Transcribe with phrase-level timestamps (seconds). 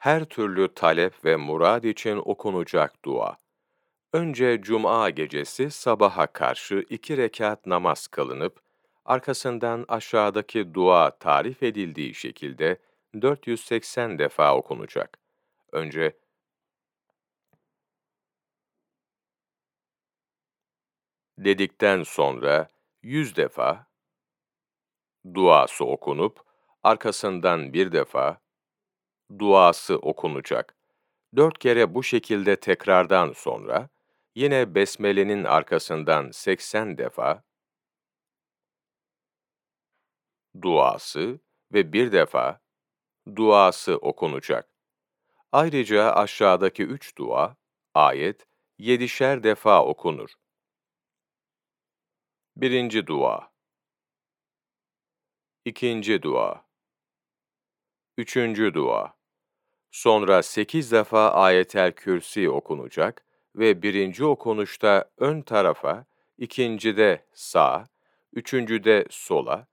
[0.00, 3.36] Her türlü talep ve murad için okunacak dua.
[4.12, 8.60] Önce cuma gecesi sabaha karşı iki rekat namaz kılınıp,
[9.04, 12.78] arkasından aşağıdaki dua tarif edildiği şekilde
[13.22, 15.18] 480 defa okunacak.
[15.72, 16.16] Önce
[21.38, 22.68] dedikten sonra
[23.02, 23.86] 100 defa
[25.34, 26.40] duası okunup,
[26.82, 28.40] arkasından bir defa
[29.38, 30.76] duası okunacak.
[31.36, 33.88] Dört kere bu şekilde tekrardan sonra,
[34.34, 37.42] yine Besmele'nin arkasından 80 defa
[40.62, 41.40] duası
[41.72, 42.60] ve bir defa
[43.36, 44.70] duası okunacak.
[45.52, 47.56] Ayrıca aşağıdaki üç dua,
[47.94, 48.46] ayet,
[48.78, 50.30] yedişer defa okunur.
[52.56, 53.50] Birinci dua
[55.64, 56.64] İkinci dua
[58.18, 59.19] Üçüncü dua
[59.90, 66.06] Sonra sekiz defa ayetel kürsi okunacak ve birinci okunuşta ön tarafa,
[66.38, 67.88] ikincide sağ,
[68.32, 69.66] üçüncüde sola,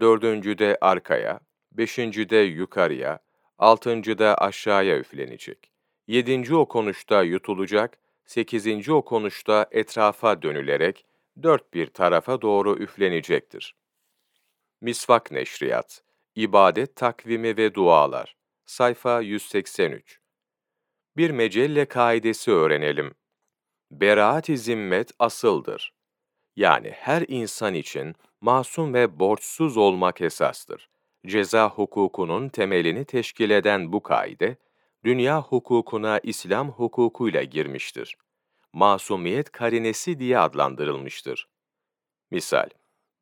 [0.00, 1.40] dördüncüde arkaya,
[1.72, 3.18] beşincide yukarıya,
[3.58, 5.72] altıncıda aşağıya üflenecek.
[6.06, 11.06] Yedinci okunuşta yutulacak, sekizinci okunuşta etrafa dönülerek
[11.42, 13.74] dört bir tarafa doğru üflenecektir.
[14.80, 16.02] Misvak Neşriyat,
[16.34, 18.36] İbadet Takvimi ve Dualar,
[18.70, 20.20] sayfa 183
[21.16, 23.14] Bir mecelle kaidesi öğrenelim.
[23.90, 25.94] Beraat-i zimmet asıldır.
[26.56, 30.88] Yani her insan için masum ve borçsuz olmak esastır.
[31.26, 34.56] Ceza hukukunun temelini teşkil eden bu kaide,
[35.04, 38.16] dünya hukukuna İslam hukukuyla girmiştir.
[38.72, 41.48] Masumiyet karinesi diye adlandırılmıştır.
[42.30, 42.68] Misal,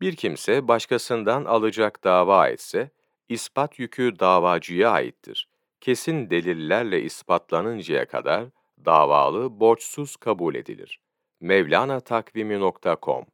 [0.01, 2.91] bir kimse başkasından alacak dava etse,
[3.29, 5.49] ispat yükü davacıya aittir.
[5.81, 8.45] Kesin delillerle ispatlanıncaya kadar
[8.85, 11.01] davalı borçsuz kabul edilir.
[11.41, 13.25] Mevlana Takvimi.com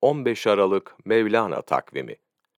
[0.00, 2.16] 15 Aralık Mevlana Takvimi